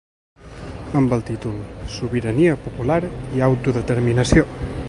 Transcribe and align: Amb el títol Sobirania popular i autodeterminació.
Amb 1.01 1.13
el 1.17 1.21
títol 1.27 1.59
Sobirania 1.97 2.57
popular 2.67 2.99
i 3.41 3.49
autodeterminació. 3.53 4.49